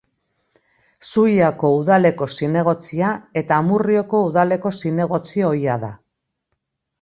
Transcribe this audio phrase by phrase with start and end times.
[1.09, 3.11] Zuia-ko udaleko zinegotzia
[3.43, 5.93] eta Amurrio-ko udaleko zinegotzi ohia da.